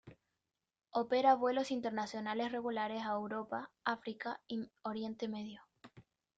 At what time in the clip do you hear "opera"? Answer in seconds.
0.93-1.35